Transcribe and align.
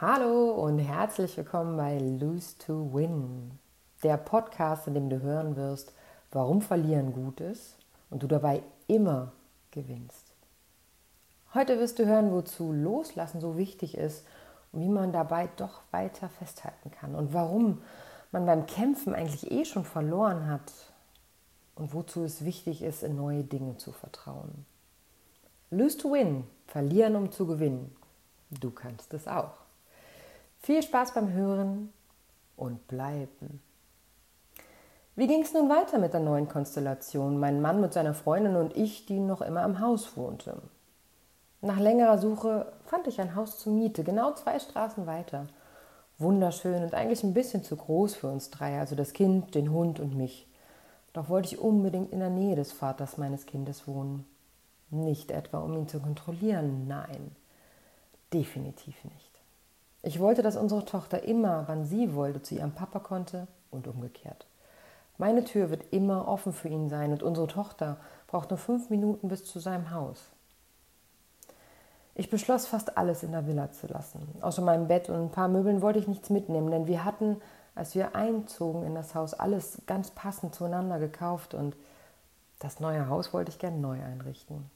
Hallo 0.00 0.52
und 0.52 0.78
herzlich 0.78 1.36
willkommen 1.36 1.76
bei 1.76 1.98
Lose 1.98 2.56
to 2.56 2.88
Win, 2.94 3.58
der 4.02 4.16
Podcast, 4.16 4.86
in 4.86 4.94
dem 4.94 5.10
du 5.10 5.20
hören 5.20 5.56
wirst, 5.56 5.92
warum 6.32 6.62
Verlieren 6.62 7.12
gut 7.12 7.42
ist 7.42 7.76
und 8.08 8.22
du 8.22 8.26
dabei 8.26 8.62
immer 8.86 9.32
gewinnst. 9.70 10.32
Heute 11.52 11.78
wirst 11.78 11.98
du 11.98 12.06
hören, 12.06 12.32
wozu 12.32 12.72
Loslassen 12.72 13.42
so 13.42 13.58
wichtig 13.58 13.94
ist 13.94 14.24
und 14.72 14.80
wie 14.80 14.88
man 14.88 15.12
dabei 15.12 15.50
doch 15.58 15.82
weiter 15.90 16.30
festhalten 16.30 16.90
kann 16.92 17.14
und 17.14 17.34
warum 17.34 17.82
man 18.32 18.46
beim 18.46 18.64
Kämpfen 18.64 19.14
eigentlich 19.14 19.50
eh 19.50 19.66
schon 19.66 19.84
verloren 19.84 20.48
hat 20.48 20.72
und 21.74 21.92
wozu 21.92 22.24
es 22.24 22.42
wichtig 22.42 22.80
ist, 22.80 23.02
in 23.02 23.16
neue 23.16 23.44
Dinge 23.44 23.76
zu 23.76 23.92
vertrauen. 23.92 24.64
Lose 25.70 25.98
to 25.98 26.10
win, 26.10 26.44
verlieren 26.68 27.16
um 27.16 27.30
zu 27.30 27.46
gewinnen. 27.46 27.94
Du 28.48 28.70
kannst 28.70 29.12
es 29.12 29.28
auch. 29.28 29.59
Viel 30.62 30.82
Spaß 30.82 31.14
beim 31.14 31.32
Hören 31.32 31.90
und 32.58 32.86
Bleiben. 32.86 33.62
Wie 35.16 35.26
ging 35.26 35.40
es 35.40 35.54
nun 35.54 35.70
weiter 35.70 35.98
mit 35.98 36.12
der 36.12 36.20
neuen 36.20 36.50
Konstellation? 36.50 37.40
Mein 37.40 37.62
Mann 37.62 37.80
mit 37.80 37.94
seiner 37.94 38.12
Freundin 38.12 38.56
und 38.56 38.76
ich, 38.76 39.06
die 39.06 39.20
noch 39.20 39.40
immer 39.40 39.62
am 39.62 39.80
Haus 39.80 40.18
wohnte. 40.18 40.60
Nach 41.62 41.78
längerer 41.78 42.18
Suche 42.18 42.70
fand 42.84 43.06
ich 43.06 43.22
ein 43.22 43.34
Haus 43.34 43.58
zur 43.58 43.72
Miete, 43.72 44.04
genau 44.04 44.34
zwei 44.34 44.58
Straßen 44.58 45.06
weiter. 45.06 45.46
Wunderschön 46.18 46.82
und 46.82 46.92
eigentlich 46.92 47.24
ein 47.24 47.32
bisschen 47.32 47.64
zu 47.64 47.76
groß 47.76 48.16
für 48.16 48.28
uns 48.28 48.50
drei, 48.50 48.80
also 48.80 48.94
das 48.94 49.14
Kind, 49.14 49.54
den 49.54 49.72
Hund 49.72 49.98
und 49.98 50.14
mich. 50.14 50.46
Doch 51.14 51.30
wollte 51.30 51.54
ich 51.54 51.58
unbedingt 51.58 52.12
in 52.12 52.20
der 52.20 52.28
Nähe 52.28 52.54
des 52.54 52.72
Vaters 52.72 53.16
meines 53.16 53.46
Kindes 53.46 53.88
wohnen. 53.88 54.26
Nicht 54.90 55.30
etwa, 55.30 55.60
um 55.60 55.72
ihn 55.72 55.88
zu 55.88 56.00
kontrollieren, 56.00 56.86
nein, 56.86 57.34
definitiv 58.30 59.02
nicht. 59.04 59.29
Ich 60.02 60.18
wollte, 60.18 60.42
dass 60.42 60.56
unsere 60.56 60.84
Tochter 60.84 61.24
immer, 61.24 61.64
wann 61.66 61.84
sie 61.84 62.14
wollte, 62.14 62.42
zu 62.42 62.54
ihrem 62.54 62.72
Papa 62.72 63.00
konnte 63.00 63.46
und 63.70 63.86
umgekehrt. 63.86 64.46
Meine 65.18 65.44
Tür 65.44 65.68
wird 65.68 65.92
immer 65.92 66.26
offen 66.26 66.54
für 66.54 66.68
ihn 66.68 66.88
sein 66.88 67.12
und 67.12 67.22
unsere 67.22 67.46
Tochter 67.46 67.98
braucht 68.26 68.48
nur 68.48 68.58
fünf 68.58 68.88
Minuten 68.88 69.28
bis 69.28 69.44
zu 69.44 69.58
seinem 69.58 69.90
Haus. 69.90 70.30
Ich 72.14 72.30
beschloss, 72.30 72.66
fast 72.66 72.96
alles 72.96 73.22
in 73.22 73.32
der 73.32 73.46
Villa 73.46 73.70
zu 73.70 73.86
lassen. 73.86 74.26
Außer 74.40 74.62
meinem 74.62 74.88
Bett 74.88 75.10
und 75.10 75.16
ein 75.16 75.30
paar 75.30 75.48
Möbeln 75.48 75.82
wollte 75.82 75.98
ich 75.98 76.08
nichts 76.08 76.30
mitnehmen, 76.30 76.70
denn 76.70 76.86
wir 76.86 77.04
hatten, 77.04 77.40
als 77.74 77.94
wir 77.94 78.14
einzogen 78.14 78.84
in 78.84 78.94
das 78.94 79.14
Haus, 79.14 79.34
alles 79.34 79.82
ganz 79.86 80.10
passend 80.10 80.54
zueinander 80.54 80.98
gekauft 80.98 81.54
und 81.54 81.76
das 82.58 82.80
neue 82.80 83.08
Haus 83.08 83.32
wollte 83.32 83.50
ich 83.50 83.58
gern 83.58 83.80
neu 83.80 84.02
einrichten. 84.02 84.70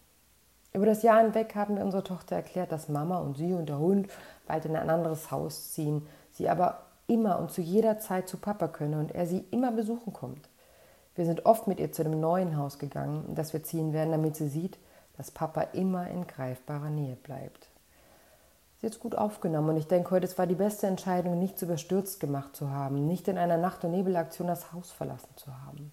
Über 0.74 0.86
das 0.86 1.04
Jahr 1.04 1.22
hinweg 1.22 1.54
haben 1.54 1.76
wir 1.76 1.84
unserer 1.84 2.02
Tochter 2.02 2.34
erklärt, 2.34 2.72
dass 2.72 2.88
Mama 2.88 3.18
und 3.18 3.36
sie 3.36 3.54
und 3.54 3.68
der 3.68 3.78
Hund 3.78 4.08
bald 4.48 4.64
in 4.64 4.74
ein 4.74 4.90
anderes 4.90 5.30
Haus 5.30 5.70
ziehen, 5.70 6.04
sie 6.32 6.48
aber 6.48 6.82
immer 7.06 7.38
und 7.38 7.52
zu 7.52 7.60
jeder 7.60 8.00
Zeit 8.00 8.28
zu 8.28 8.38
Papa 8.38 8.66
könne 8.66 8.98
und 8.98 9.14
er 9.14 9.26
sie 9.26 9.44
immer 9.52 9.70
besuchen 9.70 10.12
kommt. 10.12 10.48
Wir 11.14 11.26
sind 11.26 11.46
oft 11.46 11.68
mit 11.68 11.78
ihr 11.78 11.92
zu 11.92 12.02
dem 12.02 12.18
neuen 12.18 12.56
Haus 12.56 12.80
gegangen, 12.80 13.36
das 13.36 13.52
wir 13.52 13.62
ziehen 13.62 13.92
werden, 13.92 14.10
damit 14.10 14.34
sie 14.34 14.48
sieht, 14.48 14.76
dass 15.16 15.30
Papa 15.30 15.60
immer 15.60 16.08
in 16.08 16.26
greifbarer 16.26 16.90
Nähe 16.90 17.14
bleibt. 17.14 17.68
Sie 18.80 18.86
hat 18.86 18.94
es 18.94 19.00
gut 19.00 19.14
aufgenommen 19.16 19.68
und 19.68 19.76
ich 19.76 19.86
denke 19.86 20.10
heute, 20.10 20.26
es 20.26 20.38
war 20.38 20.48
die 20.48 20.56
beste 20.56 20.88
Entscheidung, 20.88 21.38
nicht 21.38 21.56
zu 21.56 21.66
überstürzt 21.66 22.18
gemacht 22.18 22.56
zu 22.56 22.70
haben, 22.70 23.06
nicht 23.06 23.28
in 23.28 23.38
einer 23.38 23.58
Nacht- 23.58 23.84
und 23.84 23.92
Nebelaktion 23.92 24.48
das 24.48 24.72
Haus 24.72 24.90
verlassen 24.90 25.36
zu 25.36 25.52
haben. 25.64 25.92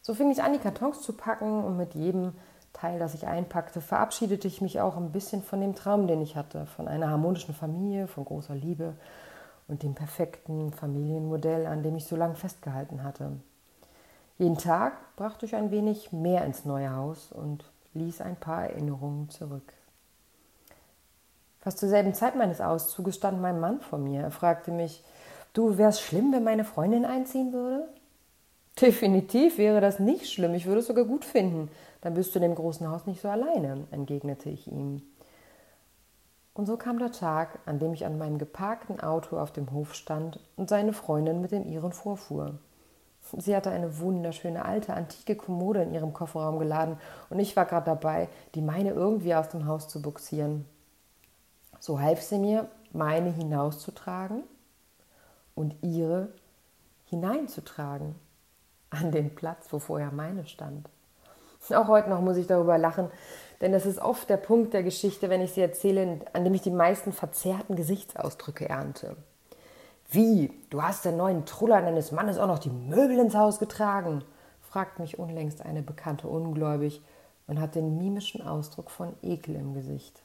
So 0.00 0.14
fing 0.14 0.30
ich 0.30 0.42
an, 0.42 0.54
die 0.54 0.58
Kartons 0.58 1.02
zu 1.02 1.12
packen 1.12 1.62
und 1.62 1.76
mit 1.76 1.94
jedem 1.94 2.32
Teil, 2.72 2.98
das 2.98 3.14
ich 3.14 3.26
einpackte, 3.26 3.80
verabschiedete 3.80 4.48
ich 4.48 4.60
mich 4.60 4.80
auch 4.80 4.96
ein 4.96 5.12
bisschen 5.12 5.42
von 5.42 5.60
dem 5.60 5.74
Traum, 5.74 6.06
den 6.06 6.22
ich 6.22 6.36
hatte, 6.36 6.66
von 6.66 6.88
einer 6.88 7.10
harmonischen 7.10 7.54
Familie, 7.54 8.06
von 8.06 8.24
großer 8.24 8.54
Liebe 8.54 8.94
und 9.68 9.82
dem 9.82 9.94
perfekten 9.94 10.72
Familienmodell, 10.72 11.66
an 11.66 11.82
dem 11.82 11.96
ich 11.96 12.06
so 12.06 12.16
lange 12.16 12.34
festgehalten 12.34 13.02
hatte. 13.04 13.32
Jeden 14.38 14.58
Tag 14.58 14.94
brachte 15.16 15.46
ich 15.46 15.54
ein 15.54 15.70
wenig 15.70 16.12
mehr 16.12 16.44
ins 16.44 16.64
neue 16.64 16.94
Haus 16.94 17.30
und 17.30 17.64
ließ 17.94 18.20
ein 18.22 18.36
paar 18.36 18.64
Erinnerungen 18.64 19.28
zurück. 19.28 19.72
Fast 21.60 21.78
zur 21.78 21.88
selben 21.88 22.14
Zeit 22.14 22.34
meines 22.34 22.60
Auszuges 22.60 23.16
stand 23.16 23.40
mein 23.40 23.60
Mann 23.60 23.80
vor 23.80 23.98
mir. 23.98 24.22
Er 24.22 24.30
fragte 24.32 24.72
mich, 24.72 25.04
du, 25.52 25.78
wär's 25.78 26.00
schlimm, 26.00 26.32
wenn 26.32 26.42
meine 26.42 26.64
Freundin 26.64 27.04
einziehen 27.04 27.52
würde? 27.52 27.86
Definitiv 28.80 29.58
wäre 29.58 29.80
das 29.80 29.98
nicht 29.98 30.32
schlimm, 30.32 30.54
ich 30.54 30.66
würde 30.66 30.80
es 30.80 30.86
sogar 30.86 31.04
gut 31.04 31.24
finden. 31.24 31.70
Dann 32.00 32.14
bist 32.14 32.34
du 32.34 32.38
in 32.38 32.42
dem 32.42 32.54
großen 32.54 32.88
Haus 32.88 33.06
nicht 33.06 33.20
so 33.20 33.28
alleine, 33.28 33.84
entgegnete 33.90 34.48
ich 34.48 34.66
ihm. 34.66 35.02
Und 36.54 36.66
so 36.66 36.76
kam 36.76 36.98
der 36.98 37.12
Tag, 37.12 37.60
an 37.64 37.78
dem 37.78 37.94
ich 37.94 38.04
an 38.04 38.18
meinem 38.18 38.38
geparkten 38.38 39.00
Auto 39.00 39.38
auf 39.38 39.52
dem 39.52 39.70
Hof 39.72 39.94
stand 39.94 40.38
und 40.56 40.68
seine 40.68 40.92
Freundin 40.92 41.40
mit 41.40 41.52
dem 41.52 41.66
ihren 41.66 41.92
vorfuhr. 41.92 42.58
Sie 43.38 43.54
hatte 43.54 43.70
eine 43.70 43.98
wunderschöne 44.00 44.64
alte 44.64 44.94
antike 44.94 45.36
Kommode 45.36 45.82
in 45.82 45.94
ihrem 45.94 46.12
Kofferraum 46.12 46.58
geladen 46.58 46.98
und 47.30 47.38
ich 47.38 47.56
war 47.56 47.66
gerade 47.66 47.86
dabei, 47.86 48.28
die 48.54 48.62
meine 48.62 48.90
irgendwie 48.90 49.34
aus 49.34 49.48
dem 49.48 49.66
Haus 49.66 49.88
zu 49.88 50.02
buxieren. 50.02 50.66
So 51.78 52.00
half 52.00 52.20
sie 52.20 52.38
mir, 52.38 52.68
meine 52.92 53.30
hinauszutragen 53.30 54.42
und 55.54 55.76
ihre 55.82 56.28
hineinzutragen 57.06 58.16
an 58.92 59.10
den 59.10 59.34
Platz, 59.34 59.66
wo 59.70 59.78
vorher 59.78 60.12
meine 60.12 60.46
stand. 60.46 60.88
Auch 61.70 61.88
heute 61.88 62.10
noch 62.10 62.20
muss 62.20 62.36
ich 62.36 62.46
darüber 62.46 62.76
lachen, 62.76 63.08
denn 63.60 63.72
das 63.72 63.86
ist 63.86 64.00
oft 64.00 64.28
der 64.28 64.36
Punkt 64.36 64.74
der 64.74 64.82
Geschichte, 64.82 65.30
wenn 65.30 65.40
ich 65.40 65.52
sie 65.52 65.60
erzähle, 65.60 66.20
an 66.32 66.44
dem 66.44 66.54
ich 66.54 66.62
die 66.62 66.70
meisten 66.70 67.12
verzerrten 67.12 67.76
Gesichtsausdrücke 67.76 68.68
ernte. 68.68 69.16
Wie? 70.10 70.50
Du 70.70 70.82
hast 70.82 71.04
den 71.04 71.16
neuen 71.16 71.46
Truller 71.46 71.80
deines 71.80 72.12
Mannes 72.12 72.38
auch 72.38 72.48
noch 72.48 72.58
die 72.58 72.70
Möbel 72.70 73.18
ins 73.18 73.34
Haus 73.34 73.58
getragen? 73.58 74.24
fragt 74.60 74.98
mich 74.98 75.18
unlängst 75.18 75.62
eine 75.64 75.82
Bekannte 75.82 76.28
ungläubig 76.28 77.02
und 77.46 77.60
hat 77.60 77.74
den 77.74 77.98
mimischen 77.98 78.40
Ausdruck 78.40 78.90
von 78.90 79.14
Ekel 79.22 79.54
im 79.54 79.74
Gesicht. 79.74 80.20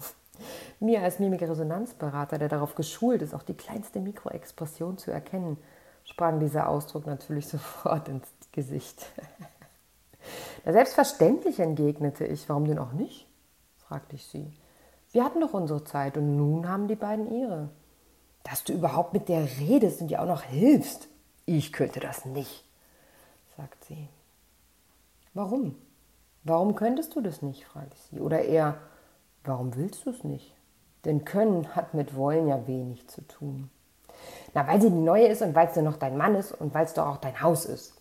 Mir 0.80 1.02
als 1.02 1.18
Mimikresonanzberater, 1.18 2.38
der 2.38 2.48
darauf 2.48 2.74
geschult 2.74 3.22
ist, 3.22 3.34
auch 3.34 3.42
die 3.42 3.54
kleinste 3.54 4.00
Mikroexpression 4.00 4.98
zu 4.98 5.10
erkennen, 5.10 5.56
sprang 6.06 6.40
dieser 6.40 6.68
Ausdruck 6.68 7.06
natürlich 7.06 7.48
sofort 7.48 8.08
ins 8.08 8.28
Gesicht. 8.52 9.06
Na, 10.64 10.72
selbstverständlich 10.72 11.60
entgegnete 11.60 12.24
ich. 12.24 12.48
Warum 12.48 12.64
denn 12.64 12.78
auch 12.78 12.92
nicht? 12.92 13.28
fragte 13.76 14.16
ich 14.16 14.26
sie. 14.26 14.52
Wir 15.12 15.24
hatten 15.24 15.40
doch 15.40 15.54
unsere 15.54 15.84
Zeit 15.84 16.16
und 16.16 16.36
nun 16.36 16.68
haben 16.68 16.88
die 16.88 16.96
beiden 16.96 17.30
ihre 17.30 17.70
dass 18.46 18.62
du 18.62 18.72
überhaupt 18.72 19.12
mit 19.12 19.28
der 19.28 19.44
redest 19.58 20.00
und 20.00 20.10
ihr 20.10 20.22
auch 20.22 20.26
noch 20.26 20.42
hilfst. 20.42 21.08
Ich 21.46 21.72
könnte 21.72 21.98
das 21.98 22.24
nicht, 22.24 22.64
sagt 23.56 23.84
sie. 23.84 24.08
Warum? 25.34 25.74
Warum 26.44 26.76
könntest 26.76 27.16
du 27.16 27.20
das 27.20 27.42
nicht, 27.42 27.64
frage 27.64 27.90
ich 27.92 28.00
sie. 28.02 28.20
Oder 28.20 28.42
eher, 28.42 28.78
warum 29.42 29.74
willst 29.74 30.06
du 30.06 30.10
es 30.10 30.22
nicht? 30.22 30.54
Denn 31.04 31.24
können 31.24 31.74
hat 31.74 31.92
mit 31.92 32.14
wollen 32.14 32.46
ja 32.46 32.68
wenig 32.68 33.08
zu 33.08 33.20
tun. 33.26 33.68
Na, 34.56 34.66
weil 34.66 34.80
sie 34.80 34.88
die 34.88 34.96
neue 34.96 35.26
ist 35.26 35.42
und 35.42 35.54
weil 35.54 35.68
es 35.68 35.76
nur 35.76 35.84
noch 35.84 35.98
dein 35.98 36.16
Mann 36.16 36.34
ist 36.34 36.50
und 36.50 36.72
weil 36.72 36.86
es 36.86 36.94
doch 36.94 37.06
auch 37.06 37.18
dein 37.18 37.42
Haus 37.42 37.66
ist, 37.66 37.92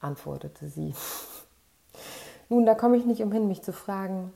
antwortete 0.00 0.66
sie. 0.66 0.92
Nun, 2.48 2.66
da 2.66 2.74
komme 2.74 2.96
ich 2.96 3.06
nicht 3.06 3.22
umhin, 3.22 3.46
mich 3.46 3.62
zu 3.62 3.72
fragen, 3.72 4.32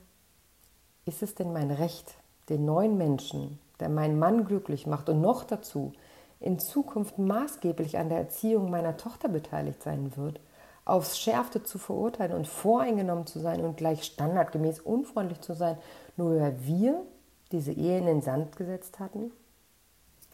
ist 1.04 1.20
es 1.20 1.34
denn 1.34 1.52
mein 1.52 1.72
Recht, 1.72 2.14
den 2.48 2.64
neuen 2.64 2.96
Menschen 2.96 3.58
der 3.80 3.88
meinen 3.88 4.20
Mann 4.20 4.44
glücklich 4.44 4.86
macht 4.86 5.08
und 5.08 5.20
noch 5.20 5.42
dazu 5.42 5.92
in 6.38 6.60
Zukunft 6.60 7.18
maßgeblich 7.18 7.98
an 7.98 8.08
der 8.08 8.18
Erziehung 8.18 8.70
meiner 8.70 8.96
Tochter 8.96 9.28
beteiligt 9.28 9.82
sein 9.82 10.16
wird, 10.16 10.40
aufs 10.84 11.18
Schärfte 11.18 11.64
zu 11.64 11.78
verurteilen 11.78 12.34
und 12.34 12.46
voreingenommen 12.46 13.26
zu 13.26 13.40
sein 13.40 13.64
und 13.64 13.76
gleich 13.76 14.04
standardgemäß 14.04 14.78
unfreundlich 14.78 15.40
zu 15.40 15.54
sein, 15.54 15.76
nur 16.16 16.40
weil 16.40 16.64
wir 16.64 17.02
diese 17.50 17.72
Ehe 17.72 17.98
in 17.98 18.06
den 18.06 18.22
Sand 18.22 18.56
gesetzt 18.56 19.00
hatten? 19.00 19.32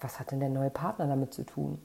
Was 0.04 0.20
hat 0.20 0.32
denn 0.32 0.40
der 0.40 0.50
neue 0.50 0.68
Partner 0.68 1.06
damit 1.06 1.32
zu 1.32 1.44
tun? 1.44 1.80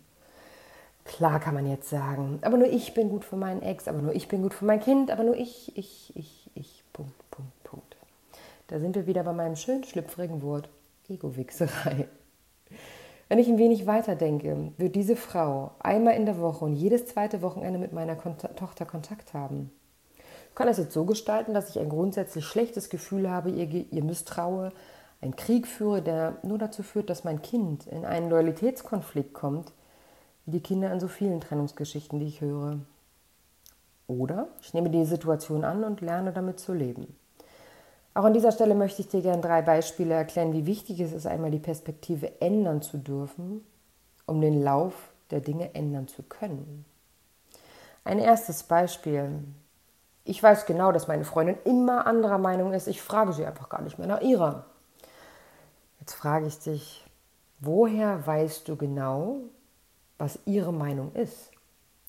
Klar 1.05 1.39
kann 1.39 1.53
man 1.53 1.65
jetzt 1.65 1.89
sagen, 1.89 2.39
aber 2.41 2.57
nur 2.57 2.67
ich 2.67 2.93
bin 2.93 3.07
gut 3.07 3.23
für 3.23 3.37
meinen 3.37 3.61
Ex, 3.61 3.87
aber 3.87 3.99
nur 3.99 4.13
ich 4.13 4.27
bin 4.27 4.41
gut 4.41 4.53
für 4.53 4.65
mein 4.65 4.81
Kind, 4.81 5.09
aber 5.09 5.23
nur 5.23 5.37
ich, 5.37 5.71
ich, 5.77 6.11
ich, 6.17 6.51
ich, 6.53 6.83
Punkt, 6.91 7.13
Punkt, 7.31 7.63
Punkt. 7.63 7.95
Da 8.67 8.77
sind 8.79 8.97
wir 8.97 9.07
wieder 9.07 9.23
bei 9.23 9.31
meinem 9.31 9.55
schön 9.55 9.85
schlüpfrigen 9.85 10.41
Wort 10.41 10.67
Ego-Wichserei. 11.07 12.09
Wenn 13.29 13.39
ich 13.39 13.47
ein 13.47 13.57
wenig 13.57 13.87
weiterdenke, 13.87 14.73
wird 14.77 14.97
diese 14.97 15.15
Frau 15.15 15.71
einmal 15.79 16.15
in 16.15 16.25
der 16.25 16.41
Woche 16.41 16.65
und 16.65 16.75
jedes 16.75 17.05
zweite 17.05 17.41
Wochenende 17.41 17.79
mit 17.79 17.93
meiner 17.93 18.17
Kont 18.17 18.41
Tochter 18.57 18.85
Kontakt 18.85 19.33
haben. 19.33 19.71
Ich 20.49 20.55
kann 20.55 20.67
es 20.67 20.77
jetzt 20.77 20.93
so 20.93 21.05
gestalten, 21.05 21.53
dass 21.53 21.69
ich 21.69 21.79
ein 21.79 21.87
grundsätzlich 21.87 22.43
schlechtes 22.43 22.89
Gefühl 22.89 23.29
habe, 23.29 23.49
ihr, 23.49 23.65
ihr 23.93 24.03
misstraue, 24.03 24.73
einen 25.21 25.35
Krieg 25.35 25.67
führe, 25.67 26.01
der 26.01 26.37
nur 26.43 26.57
dazu 26.57 26.83
führt, 26.83 27.09
dass 27.09 27.23
mein 27.23 27.41
Kind 27.41 27.87
in 27.87 28.05
einen 28.05 28.29
Loyalitätskonflikt 28.29 29.33
kommt, 29.33 29.73
wie 30.45 30.51
die 30.51 30.63
Kinder 30.63 30.91
in 30.91 30.99
so 30.99 31.07
vielen 31.07 31.41
Trennungsgeschichten, 31.41 32.19
die 32.19 32.27
ich 32.27 32.41
höre. 32.41 32.79
Oder 34.07 34.47
ich 34.61 34.73
nehme 34.73 34.89
die 34.89 35.05
Situation 35.05 35.63
an 35.63 35.83
und 35.83 36.01
lerne 36.01 36.31
damit 36.31 36.59
zu 36.59 36.73
leben. 36.73 37.15
Auch 38.13 38.23
an 38.23 38.33
dieser 38.33 38.51
Stelle 38.51 38.75
möchte 38.75 39.01
ich 39.01 39.09
dir 39.09 39.21
gerne 39.21 39.41
drei 39.41 39.61
Beispiele 39.61 40.13
erklären, 40.13 40.53
wie 40.53 40.65
wichtig 40.65 40.99
es 40.99 41.13
ist, 41.13 41.27
einmal 41.27 41.51
die 41.51 41.59
Perspektive 41.59 42.41
ändern 42.41 42.81
zu 42.81 42.97
dürfen, 42.97 43.63
um 44.25 44.41
den 44.41 44.63
Lauf 44.63 44.93
der 45.31 45.41
Dinge 45.41 45.75
ändern 45.75 46.07
zu 46.07 46.23
können. 46.23 46.85
Ein 48.03 48.19
erstes 48.19 48.63
Beispiel. 48.63 49.43
Ich 50.23 50.41
weiß 50.41 50.65
genau, 50.65 50.91
dass 50.91 51.07
meine 51.07 51.23
Freundin 51.23 51.57
immer 51.65 52.07
anderer 52.07 52.39
Meinung 52.39 52.73
ist. 52.73 52.87
Ich 52.87 53.01
frage 53.01 53.33
sie 53.33 53.45
einfach 53.45 53.69
gar 53.69 53.81
nicht 53.81 53.99
mehr 53.99 54.07
nach 54.07 54.21
ihrer. 54.21 54.65
Jetzt 56.09 56.17
frage 56.17 56.47
ich 56.47 56.57
dich, 56.57 57.05
woher 57.59 58.25
weißt 58.25 58.67
du 58.67 58.75
genau, 58.75 59.41
was 60.17 60.39
ihre 60.45 60.73
Meinung 60.73 61.13
ist? 61.13 61.51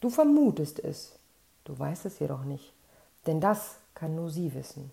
Du 0.00 0.08
vermutest 0.08 0.78
es, 0.82 1.18
du 1.64 1.78
weißt 1.78 2.06
es 2.06 2.18
jedoch 2.18 2.44
nicht, 2.44 2.72
denn 3.26 3.42
das 3.42 3.76
kann 3.94 4.14
nur 4.14 4.30
sie 4.30 4.54
wissen. 4.54 4.90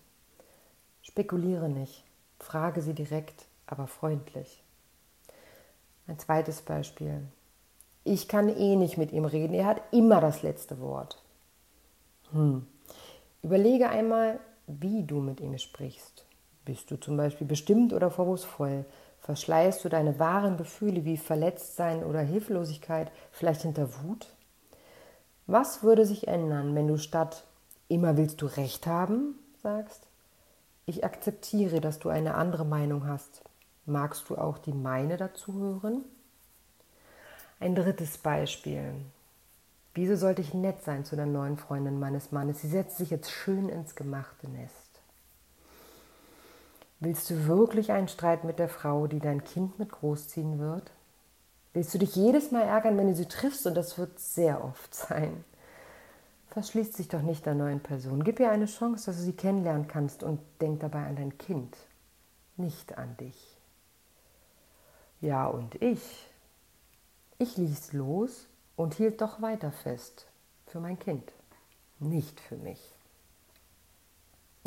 Spekuliere 1.00 1.70
nicht, 1.70 2.04
frage 2.38 2.82
sie 2.82 2.92
direkt, 2.92 3.46
aber 3.66 3.86
freundlich. 3.86 4.62
Ein 6.06 6.18
zweites 6.18 6.60
Beispiel. 6.60 7.26
Ich 8.04 8.28
kann 8.28 8.50
eh 8.50 8.76
nicht 8.76 8.98
mit 8.98 9.12
ihm 9.12 9.24
reden, 9.24 9.54
er 9.54 9.68
hat 9.68 9.82
immer 9.90 10.20
das 10.20 10.42
letzte 10.42 10.80
Wort. 10.80 11.16
Hm. 12.32 12.66
Überlege 13.42 13.88
einmal, 13.88 14.38
wie 14.66 15.02
du 15.02 15.20
mit 15.20 15.40
ihm 15.40 15.56
sprichst. 15.56 16.27
Bist 16.68 16.90
du 16.90 17.00
zum 17.00 17.16
Beispiel 17.16 17.46
bestimmt 17.46 17.94
oder 17.94 18.10
vorwurfsvoll? 18.10 18.84
Verschleißt 19.22 19.82
du 19.82 19.88
deine 19.88 20.18
wahren 20.18 20.58
Gefühle 20.58 21.06
wie 21.06 21.16
Verletztsein 21.16 22.04
oder 22.04 22.20
Hilflosigkeit 22.20 23.10
vielleicht 23.32 23.62
hinter 23.62 23.88
Wut? 24.02 24.26
Was 25.46 25.82
würde 25.82 26.04
sich 26.04 26.28
ändern, 26.28 26.74
wenn 26.74 26.86
du 26.86 26.98
statt 26.98 27.44
immer 27.88 28.18
willst 28.18 28.42
du 28.42 28.46
Recht 28.46 28.86
haben 28.86 29.38
sagst? 29.62 30.02
Ich 30.84 31.04
akzeptiere, 31.04 31.80
dass 31.80 32.00
du 32.00 32.10
eine 32.10 32.34
andere 32.34 32.66
Meinung 32.66 33.06
hast. 33.06 33.40
Magst 33.86 34.28
du 34.28 34.36
auch 34.36 34.58
die 34.58 34.74
meine 34.74 35.16
dazu 35.16 35.54
hören? 35.54 36.04
Ein 37.60 37.76
drittes 37.76 38.18
Beispiel. 38.18 38.92
Wieso 39.94 40.16
sollte 40.16 40.42
ich 40.42 40.52
nett 40.52 40.82
sein 40.82 41.06
zu 41.06 41.16
der 41.16 41.24
neuen 41.24 41.56
Freundin 41.56 41.98
meines 41.98 42.30
Mannes? 42.30 42.60
Sie 42.60 42.68
setzt 42.68 42.98
sich 42.98 43.08
jetzt 43.08 43.30
schön 43.30 43.70
ins 43.70 43.94
gemachte 43.94 44.50
Nest. 44.50 44.87
Willst 47.00 47.30
du 47.30 47.46
wirklich 47.46 47.92
einen 47.92 48.08
Streit 48.08 48.42
mit 48.44 48.58
der 48.58 48.68
Frau, 48.68 49.06
die 49.06 49.20
dein 49.20 49.44
Kind 49.44 49.78
mit 49.78 49.90
großziehen 49.90 50.58
wird? 50.58 50.90
Willst 51.72 51.94
du 51.94 51.98
dich 51.98 52.16
jedes 52.16 52.50
Mal 52.50 52.62
ärgern, 52.62 52.96
wenn 52.96 53.06
du 53.06 53.14
sie 53.14 53.26
triffst? 53.26 53.66
Und 53.66 53.76
das 53.76 53.98
wird 53.98 54.18
sehr 54.18 54.64
oft 54.64 54.92
sein. 54.94 55.44
Verschließ 56.48 56.92
dich 56.92 57.08
doch 57.08 57.22
nicht 57.22 57.46
der 57.46 57.54
neuen 57.54 57.80
Person. 57.80 58.24
Gib 58.24 58.40
ihr 58.40 58.50
eine 58.50 58.66
Chance, 58.66 59.06
dass 59.06 59.16
du 59.16 59.22
sie 59.22 59.32
kennenlernen 59.32 59.86
kannst 59.86 60.24
und 60.24 60.40
denk 60.60 60.80
dabei 60.80 61.06
an 61.06 61.14
dein 61.14 61.38
Kind, 61.38 61.76
nicht 62.56 62.98
an 62.98 63.16
dich. 63.18 63.58
Ja, 65.20 65.46
und 65.46 65.80
ich. 65.80 66.28
Ich 67.38 67.56
ließ 67.56 67.92
los 67.92 68.48
und 68.74 68.94
hielt 68.94 69.20
doch 69.20 69.40
weiter 69.40 69.70
fest 69.70 70.26
für 70.66 70.80
mein 70.80 70.98
Kind, 70.98 71.30
nicht 72.00 72.40
für 72.40 72.56
mich. 72.56 72.97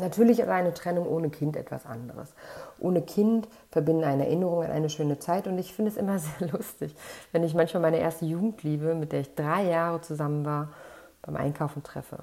Natürlich 0.02 0.40
ist 0.40 0.48
eine 0.48 0.74
Trennung 0.74 1.06
ohne 1.06 1.30
Kind 1.30 1.56
etwas 1.56 1.86
anderes. 1.86 2.34
Ohne 2.80 3.02
Kind 3.02 3.48
verbinden 3.70 4.02
eine 4.02 4.26
Erinnerung 4.26 4.64
an 4.64 4.72
eine 4.72 4.90
schöne 4.90 5.20
Zeit 5.20 5.46
und 5.46 5.56
ich 5.58 5.72
finde 5.72 5.92
es 5.92 5.96
immer 5.96 6.18
sehr 6.40 6.48
lustig, 6.48 6.96
wenn 7.30 7.44
ich 7.44 7.54
manchmal 7.54 7.82
meine 7.82 7.98
erste 7.98 8.24
Jugendliebe, 8.24 8.96
mit 8.96 9.12
der 9.12 9.20
ich 9.20 9.34
drei 9.36 9.62
Jahre 9.62 10.00
zusammen 10.00 10.44
war, 10.44 10.70
beim 11.22 11.36
Einkaufen 11.36 11.84
treffe. 11.84 12.18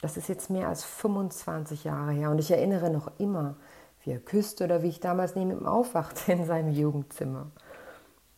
Das 0.00 0.16
ist 0.16 0.28
jetzt 0.28 0.50
mehr 0.50 0.68
als 0.68 0.84
25 0.84 1.82
Jahre 1.82 2.12
her 2.12 2.30
und 2.30 2.38
ich 2.38 2.52
erinnere 2.52 2.90
noch 2.90 3.10
immer, 3.18 3.56
wie 4.04 4.12
er 4.12 4.20
küsste 4.20 4.62
oder 4.62 4.84
wie 4.84 4.88
ich 4.88 5.00
damals 5.00 5.34
neben 5.34 5.50
ihm 5.50 5.66
aufwachte 5.66 6.30
in 6.30 6.46
seinem 6.46 6.70
Jugendzimmer. 6.70 7.48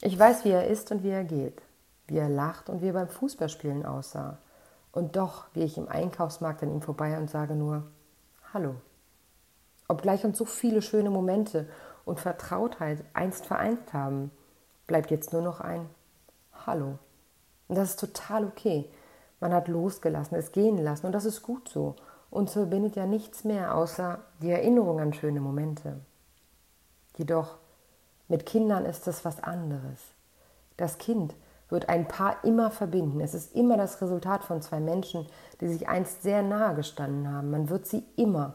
Ich 0.00 0.19
weiß, 0.19 0.46
wie 0.46 0.50
er 0.50 0.66
ist 0.66 0.90
und 0.93 1.02
wie 1.02 1.10
er 1.10 1.25
geht, 1.25 1.60
wie 2.06 2.16
er 2.16 2.31
lacht 2.31 2.70
und 2.70 2.81
wie 2.81 2.88
er 2.88 2.94
beim 2.94 3.08
Fußballspielen 3.08 3.84
aussah. 3.84 4.38
Und 4.93 5.16
doch, 5.16 5.44
wie 5.52 5.62
ich 5.62 5.76
im 5.76 5.88
Einkaufsmarkt 5.88 6.62
an 6.62 6.72
ihm 6.72 6.81
vorbei 6.81 7.19
und 7.19 7.28
sage 7.28 7.54
nur, 7.54 7.84
Hallo. 8.52 8.75
Obgleich 9.87 10.25
uns 10.25 10.37
so 10.37 10.44
viele 10.44 10.82
schöne 10.82 11.11
Momente 11.11 11.69
und 12.05 12.19
Vertrautheit 12.19 13.05
einst 13.14 13.47
vereint 13.47 13.93
haben, 13.93 14.32
bleibt 14.88 15.12
jetzt 15.12 15.32
nur 15.32 15.43
noch 15.43 15.61
ein 15.61 15.88
Hallo. 16.67 16.99
Und 17.69 17.76
das 17.79 17.91
ist 17.91 18.00
total 18.00 18.44
okay. 18.44 18.91
Man 19.38 19.55
hat 19.55 19.69
losgelassen, 19.69 20.37
es 20.37 20.50
gehen 20.50 20.79
lassen 20.79 21.06
und 21.06 21.12
das 21.12 21.26
ist 21.26 21.43
gut 21.43 21.69
so. 21.69 21.94
Uns 22.29 22.52
verbindet 22.55 22.97
ja 22.97 23.06
nichts 23.06 23.44
mehr 23.44 23.76
außer 23.76 24.19
die 24.43 24.50
Erinnerung 24.50 24.99
an 24.99 25.12
schöne 25.12 25.41
Momente. 25.41 26.00
Jedoch 27.17 27.56
mit 28.26 28.46
Kindern 28.46 28.85
ist 28.85 29.06
das 29.06 29.25
was 29.25 29.41
anderes. 29.41 30.00
Das 30.76 30.99
Kind 30.99 31.35
wird 31.70 31.88
ein 31.88 32.08
Paar 32.08 32.44
immer 32.44 32.70
verbinden. 32.70 33.20
Es 33.20 33.34
ist 33.34 33.55
immer 33.55 33.76
das 33.76 34.00
Resultat 34.02 34.44
von 34.44 34.61
zwei 34.61 34.81
Menschen, 34.81 35.26
die 35.61 35.69
sich 35.69 35.88
einst 35.88 36.22
sehr 36.22 36.43
nahe 36.43 36.75
gestanden 36.75 37.32
haben. 37.32 37.50
Man 37.50 37.69
wird 37.69 37.87
sie 37.87 38.05
immer 38.17 38.55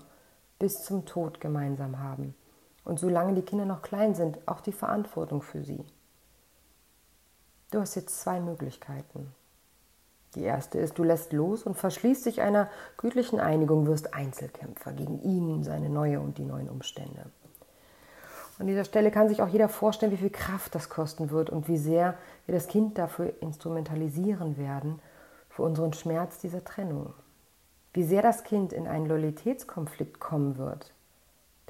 bis 0.60 0.84
zum 0.84 1.06
Tod 1.06 1.40
gemeinsam 1.40 2.00
haben. 2.00 2.36
Und 2.84 3.00
solange 3.00 3.34
die 3.34 3.42
Kinder 3.42 3.66
noch 3.66 3.82
klein 3.82 4.14
sind, 4.16 4.38
auch 4.48 4.62
die 4.62 4.72
Verantwortung 4.72 5.42
für 5.42 5.64
sie. 5.64 5.84
Du 7.72 7.80
hast 7.80 7.96
jetzt 7.96 8.22
zwei 8.22 8.40
Möglichkeiten. 8.40 9.34
Die 10.36 10.44
erste 10.44 10.80
ist, 10.80 10.98
du 10.98 11.04
lässt 11.04 11.34
los 11.34 11.64
und 11.64 11.76
verschließt 11.76 12.26
dich 12.26 12.42
einer 12.42 12.70
gütlichen 12.98 13.40
Einigung, 13.40 13.88
wirst 13.88 14.14
Einzelkämpfer 14.14 14.92
gegen 14.92 15.22
ihn, 15.24 15.64
seine 15.64 15.90
neue 15.90 16.20
und 16.20 16.38
die 16.38 16.44
neuen 16.44 16.70
Umstände. 16.70 17.32
An 18.58 18.68
dieser 18.68 18.86
Stelle 18.86 19.12
kann 19.12 19.28
sich 19.28 19.42
auch 19.42 19.48
jeder 19.48 19.68
vorstellen, 19.68 20.14
wie 20.14 20.18
viel 20.18 20.30
Kraft 20.30 20.76
das 20.76 20.90
kosten 20.90 21.30
wird 21.30 21.50
und 21.50 21.68
wie 21.68 21.78
sehr 21.78 22.16
wir 22.46 22.56
das 22.56 22.68
Kind 22.68 22.98
dafür 22.98 23.34
instrumentalisieren 23.42 24.58
werden, 24.58 25.00
für 25.50 25.64
unseren 25.64 25.94
Schmerz 25.94 26.38
dieser 26.40 26.64
Trennung. 26.64 27.14
Wie 27.94 28.04
sehr 28.04 28.22
das 28.22 28.44
Kind 28.44 28.74
in 28.74 28.88
einen 28.88 29.06
Loyalitätskonflikt 29.06 30.20
kommen 30.20 30.58
wird. 30.58 30.94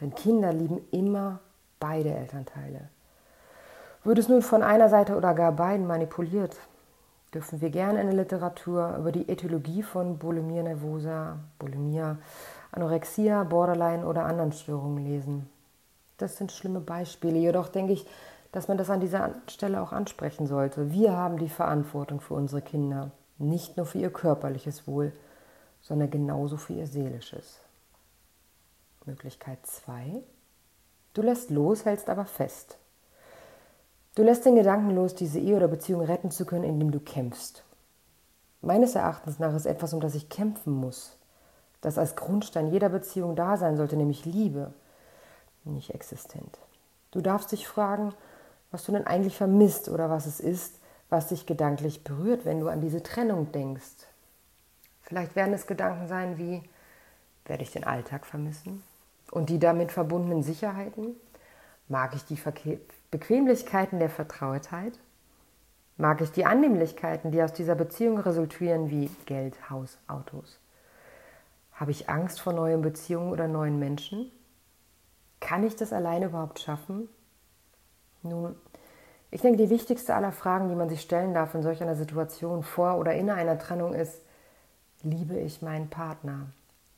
Denn 0.01 0.15
Kinder 0.15 0.51
lieben 0.51 0.81
immer 0.91 1.39
beide 1.79 2.13
Elternteile. 2.13 2.89
Wird 4.03 4.17
es 4.17 4.27
nun 4.27 4.41
von 4.41 4.63
einer 4.63 4.89
Seite 4.89 5.15
oder 5.15 5.33
gar 5.33 5.51
beiden 5.51 5.85
manipuliert, 5.85 6.57
dürfen 7.33 7.61
wir 7.61 7.69
gerne 7.69 8.01
in 8.01 8.07
der 8.07 8.15
Literatur 8.15 8.95
über 8.97 9.11
die 9.11 9.27
Ethologie 9.29 9.83
von 9.83 10.17
Bulimia 10.17 10.63
nervosa, 10.63 11.37
Bulimia, 11.59 12.17
Anorexia, 12.71 13.43
Borderline 13.43 14.05
oder 14.05 14.25
anderen 14.25 14.51
Störungen 14.51 15.03
lesen. 15.03 15.49
Das 16.17 16.37
sind 16.37 16.51
schlimme 16.51 16.79
Beispiele. 16.79 17.37
Jedoch 17.37 17.67
denke 17.67 17.93
ich, 17.93 18.05
dass 18.51 18.67
man 18.67 18.77
das 18.77 18.89
an 18.89 19.01
dieser 19.01 19.33
Stelle 19.47 19.81
auch 19.81 19.91
ansprechen 19.91 20.47
sollte. 20.47 20.91
Wir 20.91 21.11
haben 21.11 21.37
die 21.37 21.49
Verantwortung 21.49 22.21
für 22.21 22.35
unsere 22.35 22.61
Kinder, 22.61 23.11
nicht 23.37 23.75
nur 23.75 23.85
für 23.85 23.97
ihr 23.97 24.13
körperliches 24.13 24.87
Wohl, 24.87 25.11
sondern 25.81 26.09
genauso 26.09 26.55
für 26.57 26.73
ihr 26.73 26.87
seelisches. 26.87 27.59
Möglichkeit 29.05 29.59
2. 29.65 30.23
Du 31.13 31.21
lässt 31.21 31.49
los, 31.49 31.85
hältst 31.85 32.09
aber 32.09 32.25
fest. 32.25 32.77
Du 34.15 34.23
lässt 34.23 34.45
den 34.45 34.55
Gedanken 34.55 34.95
los, 34.95 35.15
diese 35.15 35.39
Ehe 35.39 35.57
oder 35.57 35.67
Beziehung 35.67 36.01
retten 36.01 36.31
zu 36.31 36.45
können, 36.45 36.63
indem 36.63 36.91
du 36.91 36.99
kämpfst. 36.99 37.63
Meines 38.61 38.95
Erachtens 38.95 39.37
nach 39.37 39.53
ist 39.53 39.65
etwas, 39.65 39.93
um 39.93 39.99
das 39.99 40.15
ich 40.15 40.29
kämpfen 40.29 40.73
muss, 40.73 41.17
das 41.81 41.97
als 41.97 42.15
Grundstein 42.15 42.71
jeder 42.71 42.89
Beziehung 42.89 43.35
da 43.35 43.57
sein 43.57 43.75
sollte, 43.75 43.97
nämlich 43.97 44.25
Liebe 44.25 44.73
nicht 45.65 45.93
existent. 45.93 46.59
Du 47.11 47.21
darfst 47.21 47.51
dich 47.51 47.67
fragen, 47.67 48.13
was 48.71 48.85
du 48.85 48.91
denn 48.91 49.07
eigentlich 49.07 49.37
vermisst 49.37 49.89
oder 49.89 50.09
was 50.09 50.25
es 50.25 50.39
ist, 50.39 50.79
was 51.09 51.27
dich 51.27 51.45
gedanklich 51.45 52.03
berührt, 52.03 52.45
wenn 52.45 52.59
du 52.59 52.67
an 52.67 52.81
diese 52.81 53.03
Trennung 53.03 53.51
denkst. 53.51 54.07
Vielleicht 55.01 55.35
werden 55.35 55.53
es 55.53 55.67
Gedanken 55.67 56.07
sein 56.07 56.37
wie, 56.37 56.63
werde 57.45 57.63
ich 57.63 57.71
den 57.71 57.83
Alltag 57.83 58.25
vermissen? 58.25 58.83
Und 59.31 59.49
die 59.49 59.59
damit 59.59 59.91
verbundenen 59.91 60.43
Sicherheiten? 60.43 61.15
Mag 61.87 62.15
ich 62.15 62.25
die 62.25 62.39
Bequemlichkeiten 63.11 63.99
der 63.99 64.09
Vertrautheit? 64.09 64.93
Mag 65.97 66.21
ich 66.21 66.31
die 66.31 66.45
Annehmlichkeiten, 66.45 67.31
die 67.31 67.41
aus 67.41 67.53
dieser 67.53 67.75
Beziehung 67.75 68.19
resultieren, 68.19 68.89
wie 68.89 69.09
Geld, 69.25 69.69
Haus, 69.69 69.97
Autos? 70.07 70.59
Habe 71.73 71.91
ich 71.91 72.09
Angst 72.09 72.41
vor 72.41 72.53
neuen 72.53 72.81
Beziehungen 72.81 73.31
oder 73.31 73.47
neuen 73.47 73.79
Menschen? 73.79 74.31
Kann 75.45 75.63
ich 75.63 75.75
das 75.75 75.93
alleine 75.93 76.25
überhaupt 76.25 76.59
schaffen? 76.59 77.07
Nun, 78.23 78.55
ich 79.29 79.41
denke, 79.41 79.59
die 79.59 79.69
wichtigste 79.69 80.15
aller 80.15 80.31
Fragen, 80.31 80.69
die 80.69 80.75
man 80.75 80.89
sich 80.89 81.01
stellen 81.01 81.35
darf 81.35 81.53
in 81.53 81.61
solch 81.61 81.83
einer 81.83 81.95
Situation 81.95 82.63
vor 82.63 82.97
oder 82.97 83.13
in 83.13 83.29
einer 83.29 83.59
Trennung 83.59 83.93
ist, 83.93 84.23
liebe 85.03 85.37
ich 85.37 85.61
meinen 85.61 85.87
Partner? 85.91 86.47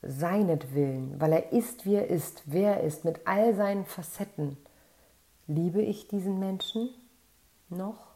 Seinetwillen, 0.01 1.19
weil 1.19 1.33
er 1.33 1.51
ist, 1.51 1.85
wie 1.85 1.95
er 1.95 2.07
ist, 2.07 2.43
wer 2.45 2.77
er 2.77 2.83
ist, 2.83 3.03
mit 3.03 3.27
all 3.27 3.53
seinen 3.53 3.83
Facetten. 3.83 4.55
Liebe 5.47 5.81
ich 5.81 6.07
diesen 6.07 6.39
Menschen 6.39 6.89
noch? 7.67 8.15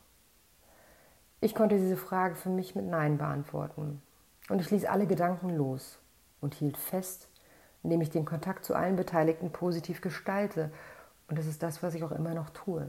Ich 1.41 1.53
konnte 1.55 1.75
diese 1.75 1.97
Frage 1.97 2.35
für 2.35 2.50
mich 2.50 2.73
mit 2.73 2.85
Nein 2.85 3.17
beantworten. 3.17 4.01
Und 4.47 4.61
ich 4.61 4.71
ließ 4.71 4.85
alle 4.85 5.07
Gedanken 5.07 5.50
los 5.50 6.00
und 6.39 6.53
hielt 6.53 6.77
fest 6.77 7.27
indem 7.83 8.01
ich 8.01 8.09
den 8.09 8.25
Kontakt 8.25 8.65
zu 8.65 8.75
allen 8.75 8.95
Beteiligten 8.95 9.51
positiv 9.51 10.01
gestalte. 10.01 10.71
Und 11.27 11.38
das 11.38 11.45
ist 11.45 11.63
das, 11.63 11.81
was 11.81 11.93
ich 11.93 12.03
auch 12.03 12.11
immer 12.11 12.33
noch 12.33 12.50
tue. 12.50 12.88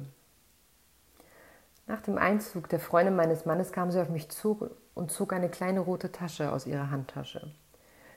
Nach 1.86 2.00
dem 2.00 2.18
Einzug 2.18 2.68
der 2.68 2.80
Freundin 2.80 3.16
meines 3.16 3.44
Mannes 3.44 3.72
kam 3.72 3.90
sie 3.90 4.00
auf 4.00 4.08
mich 4.08 4.30
zu 4.30 4.70
und 4.94 5.10
zog 5.10 5.32
eine 5.32 5.48
kleine 5.48 5.80
rote 5.80 6.12
Tasche 6.12 6.52
aus 6.52 6.66
ihrer 6.66 6.90
Handtasche. 6.90 7.52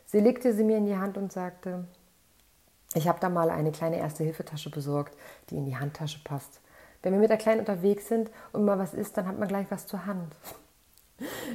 Sie 0.06 0.20
legte 0.20 0.54
sie 0.54 0.64
mir 0.64 0.78
in 0.78 0.86
die 0.86 0.98
Hand 0.98 1.18
und 1.18 1.32
sagte, 1.32 1.86
ich 2.94 3.08
habe 3.08 3.20
da 3.20 3.30
mal 3.30 3.50
eine 3.50 3.72
kleine 3.72 3.98
Erste-Hilfe-Tasche 3.98 4.70
besorgt, 4.70 5.18
die 5.50 5.58
in 5.58 5.66
die 5.66 5.76
Handtasche 5.76 6.20
passt. 6.24 6.62
Wenn 7.02 7.14
wir 7.14 7.20
mit 7.20 7.30
der 7.30 7.38
Kleinen 7.38 7.60
unterwegs 7.60 8.08
sind 8.08 8.32
und 8.52 8.66
mal 8.66 8.80
was 8.80 8.94
ist, 8.94 9.18
dann 9.18 9.28
hat 9.28 9.38
man 9.38 9.48
gleich 9.48 9.68
was 9.70 9.88
zur 9.88 10.06
Hand. 10.06 10.36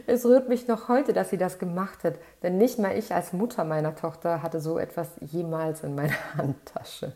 Es 0.06 0.24
rührt 0.24 0.48
mich 0.48 0.68
noch 0.68 0.88
heute, 0.88 1.12
dass 1.12 1.30
sie 1.30 1.36
das 1.36 1.58
gemacht 1.58 2.04
hat, 2.04 2.14
denn 2.42 2.56
nicht 2.56 2.78
mal 2.78 2.96
ich 2.96 3.12
als 3.14 3.32
Mutter 3.32 3.64
meiner 3.64 3.94
Tochter 3.94 4.42
hatte 4.42 4.60
so 4.60 4.78
etwas 4.78 5.08
jemals 5.20 5.82
in 5.82 5.94
meiner 5.94 6.14
Handtasche. 6.36 7.12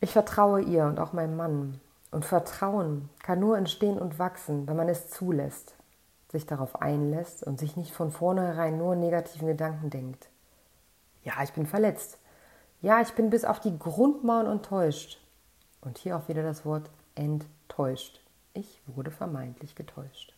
Ich 0.00 0.12
vertraue 0.12 0.62
ihr 0.62 0.84
und 0.84 0.98
auch 0.98 1.12
meinem 1.12 1.36
Mann. 1.36 1.80
Und 2.10 2.24
Vertrauen 2.24 3.08
kann 3.22 3.38
nur 3.38 3.56
entstehen 3.56 3.98
und 3.98 4.18
wachsen, 4.18 4.66
wenn 4.66 4.76
man 4.76 4.88
es 4.88 5.10
zulässt, 5.10 5.76
sich 6.32 6.46
darauf 6.46 6.80
einlässt 6.80 7.44
und 7.44 7.60
sich 7.60 7.76
nicht 7.76 7.92
von 7.92 8.10
vornherein 8.10 8.78
nur 8.78 8.96
negativen 8.96 9.46
Gedanken 9.46 9.90
denkt. 9.90 10.28
Ja, 11.22 11.34
ich 11.42 11.52
bin 11.52 11.66
verletzt. 11.66 12.18
Ja, 12.80 13.00
ich 13.00 13.12
bin 13.12 13.30
bis 13.30 13.44
auf 13.44 13.60
die 13.60 13.78
Grundmauern 13.78 14.46
enttäuscht. 14.46 15.20
Und 15.82 15.98
hier 15.98 16.16
auch 16.16 16.28
wieder 16.28 16.42
das 16.42 16.64
Wort 16.64 16.90
enttäuscht. 17.14 18.20
Ich 18.52 18.82
wurde 18.86 19.10
vermeintlich 19.10 19.74
getäuscht. 19.74 20.34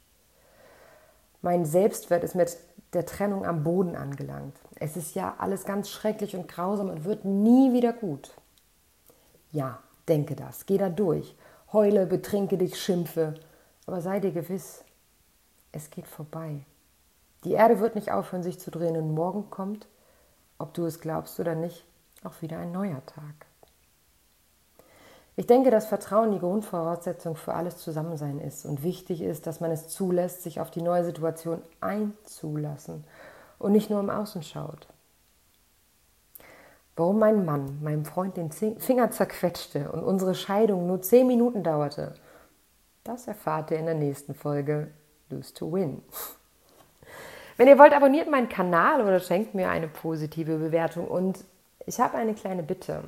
Mein 1.41 1.65
Selbstwert 1.65 2.25
ist 2.25 2.35
mit 2.35 2.57
der 2.93 3.07
Trennung 3.07 3.47
am 3.47 3.65
Boden 3.65 3.97
angelangt. 3.97 4.57
Es 4.77 4.97
ist 4.97 5.15
ja 5.15 5.35
alles 5.39 5.65
ganz 5.65 5.89
schrecklich 5.89 6.37
und 6.37 6.47
grausam 6.47 6.91
und 6.91 7.05
wird 7.05 7.25
nie 7.25 7.73
wieder 7.73 7.93
gut. 7.93 8.35
Ja, 9.51 9.81
denke 10.09 10.37
das, 10.37 10.67
geh 10.67 10.79
da 10.79 10.89
durch, 10.89 11.37
heule, 11.73 12.07
betrinke 12.07 12.59
dich, 12.59 12.81
schimpfe, 12.81 13.35
aber 13.87 14.01
sei 14.01 14.21
dir 14.21 14.33
gewiss, 14.33 14.85
es 15.73 15.91
geht 15.91 16.07
vorbei. 16.07 16.65
Die 17.45 17.53
Erde 17.53 17.81
wird 17.81 17.95
nicht 17.95 18.13
aufhören, 18.13 18.43
sich 18.43 18.61
zu 18.61 18.71
drehen 18.71 18.97
und 18.97 19.15
morgen 19.15 19.51
kommt, 19.51 19.89
ob 20.59 20.75
du 20.75 20.85
es 20.85 21.01
glaubst 21.01 21.41
oder 21.41 21.55
nicht, 21.55 21.85
auch 22.23 22.41
wieder 22.41 22.59
ein 22.59 22.73
neuer 22.73 23.05
Tag. 23.07 23.47
Ich 25.35 25.47
denke, 25.47 25.71
dass 25.71 25.87
Vertrauen 25.87 26.33
die 26.33 26.39
Grundvoraussetzung 26.39 27.37
für 27.37 27.55
alles 27.55 27.79
Zusammensein 27.79 28.39
ist 28.39 28.67
und 28.67 28.83
wichtig 28.83 29.23
ist, 29.23 29.47
dass 29.47 29.61
man 29.61 29.71
es 29.71 29.89
zulässt, 29.89 30.43
sich 30.43 30.61
auf 30.61 30.71
die 30.71 30.83
neue 30.83 31.05
Situation 31.05 31.63
einzulassen 31.81 33.05
und 33.59 33.73
nicht 33.73 33.89
nur 33.89 34.01
im 34.01 34.11
Außen 34.11 34.43
schaut. 34.43 34.89
Warum 36.97 37.19
mein 37.19 37.47
Mann 37.47 37.83
meinem 37.83 38.05
Freund 38.05 38.37
den 38.37 38.53
Finger 38.53 39.11
zerquetschte 39.11 39.91
und 39.91 40.05
unsere 40.05 40.35
Scheidung 40.35 40.87
nur 40.87 41.01
zehn 41.01 41.27
Minuten 41.27 41.63
dauerte, 41.63 42.15
das 43.03 43.27
erfahrt 43.27 43.71
ihr 43.71 43.79
in 43.79 43.87
der 43.87 43.95
nächsten 43.95 44.35
Folge 44.35 44.89
Lose 45.31 45.55
to 45.55 45.73
Win. 45.73 46.03
Wenn 47.57 47.69
ihr 47.69 47.79
wollt, 47.79 47.95
abonniert 47.95 48.31
meinen 48.31 48.49
Kanal 48.49 49.03
oder 49.03 49.21
schenkt 49.21 49.55
mir 49.55 49.71
eine 49.71 49.89
positive 49.89 50.59
Bewertung. 50.59 51.09
Und 51.09 51.45
ich 51.87 52.01
habe 52.01 52.17
eine 52.17 52.35
kleine 52.35 52.63
Bitte 52.63 53.03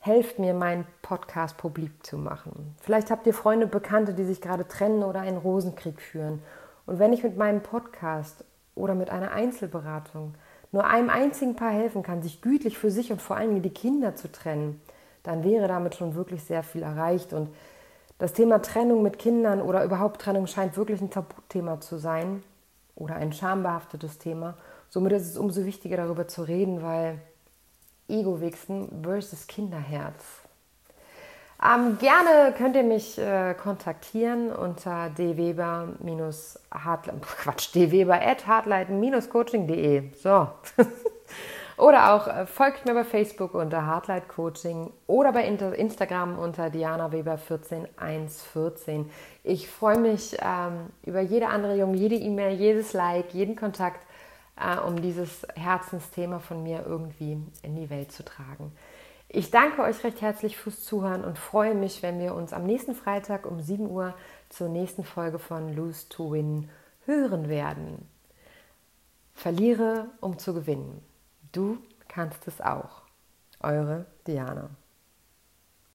helft 0.00 0.38
mir, 0.38 0.54
meinen 0.54 0.86
Podcast 1.02 1.58
publik 1.58 2.04
zu 2.04 2.16
machen. 2.16 2.74
Vielleicht 2.80 3.10
habt 3.10 3.26
ihr 3.26 3.34
Freunde, 3.34 3.66
Bekannte, 3.66 4.14
die 4.14 4.24
sich 4.24 4.40
gerade 4.40 4.66
trennen 4.66 5.02
oder 5.02 5.20
einen 5.20 5.36
Rosenkrieg 5.36 6.00
führen. 6.00 6.42
Und 6.86 6.98
wenn 6.98 7.12
ich 7.12 7.22
mit 7.22 7.36
meinem 7.36 7.62
Podcast 7.62 8.44
oder 8.74 8.94
mit 8.94 9.10
einer 9.10 9.32
Einzelberatung 9.32 10.34
nur 10.72 10.86
einem 10.86 11.10
einzigen 11.10 11.54
Paar 11.54 11.70
helfen 11.70 12.02
kann, 12.02 12.22
sich 12.22 12.40
gütlich 12.40 12.78
für 12.78 12.90
sich 12.90 13.12
und 13.12 13.20
vor 13.20 13.36
allem 13.36 13.60
die 13.60 13.70
Kinder 13.70 14.16
zu 14.16 14.32
trennen, 14.32 14.80
dann 15.22 15.44
wäre 15.44 15.68
damit 15.68 15.94
schon 15.94 16.14
wirklich 16.14 16.44
sehr 16.44 16.62
viel 16.62 16.82
erreicht. 16.82 17.34
Und 17.34 17.50
das 18.18 18.32
Thema 18.32 18.62
Trennung 18.62 19.02
mit 19.02 19.18
Kindern 19.18 19.60
oder 19.60 19.84
überhaupt 19.84 20.22
Trennung 20.22 20.46
scheint 20.46 20.76
wirklich 20.76 21.00
ein 21.02 21.10
Tabuthema 21.10 21.80
zu 21.80 21.98
sein 21.98 22.42
oder 22.94 23.16
ein 23.16 23.32
schambehaftetes 23.32 24.18
Thema. 24.18 24.56
Somit 24.88 25.12
ist 25.12 25.28
es 25.28 25.36
umso 25.36 25.64
wichtiger, 25.66 25.98
darüber 25.98 26.26
zu 26.26 26.42
reden, 26.42 26.82
weil 26.82 27.20
Ego-Wichsen 28.10 29.02
versus 29.02 29.46
Kinderherz. 29.46 30.40
Ähm, 31.62 31.98
gerne 31.98 32.54
könnt 32.56 32.74
ihr 32.74 32.84
mich 32.84 33.18
äh, 33.18 33.52
kontaktieren 33.54 34.50
unter 34.50 35.10
dweber-hartleiten, 35.10 37.20
Quatsch, 37.42 37.74
dweber-hartleiten-coaching.de. 37.74 40.10
So. 40.14 40.48
oder 41.76 42.14
auch 42.14 42.28
äh, 42.28 42.46
folgt 42.46 42.86
mir 42.86 42.94
bei 42.94 43.04
Facebook 43.04 43.52
unter 43.54 43.84
Hardlight 43.84 44.26
Coaching 44.28 44.90
oder 45.06 45.32
bei 45.32 45.44
Instagram 45.44 46.38
unter 46.38 46.70
Diana 46.70 47.12
Weber 47.12 47.36
14114. 47.36 49.10
Ich 49.44 49.68
freue 49.68 49.98
mich 49.98 50.38
ähm, 50.40 50.86
über 51.04 51.20
jede 51.20 51.48
Anregung, 51.48 51.92
jede 51.92 52.14
E-Mail, 52.14 52.56
jedes 52.56 52.94
Like, 52.94 53.34
jeden 53.34 53.54
Kontakt 53.54 54.00
äh, 54.60 54.78
um 54.78 55.00
dieses 55.00 55.46
Herzensthema 55.54 56.38
von 56.38 56.62
mir 56.62 56.84
irgendwie 56.86 57.38
in 57.62 57.76
die 57.76 57.90
Welt 57.90 58.12
zu 58.12 58.24
tragen. 58.24 58.72
Ich 59.28 59.50
danke 59.50 59.82
euch 59.82 60.02
recht 60.02 60.20
herzlich 60.20 60.56
fürs 60.56 60.82
Zuhören 60.82 61.24
und 61.24 61.38
freue 61.38 61.74
mich, 61.74 62.02
wenn 62.02 62.18
wir 62.18 62.34
uns 62.34 62.52
am 62.52 62.64
nächsten 62.64 62.94
Freitag 62.94 63.46
um 63.46 63.60
7 63.60 63.88
Uhr 63.88 64.14
zur 64.48 64.68
nächsten 64.68 65.04
Folge 65.04 65.38
von 65.38 65.74
Lose 65.74 66.08
to 66.08 66.32
Win 66.32 66.68
hören 67.06 67.48
werden. 67.48 68.08
Verliere, 69.34 70.08
um 70.20 70.38
zu 70.38 70.52
gewinnen. 70.52 71.00
Du 71.52 71.78
kannst 72.08 72.48
es 72.48 72.60
auch. 72.60 73.02
Eure 73.60 74.06
Diana. 74.26 74.70